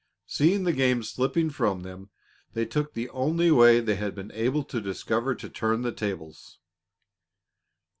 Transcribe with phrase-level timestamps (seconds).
[0.25, 2.09] Seeing the game slipping from them,
[2.53, 6.57] they took the only way they had been able to discover to turn the tables.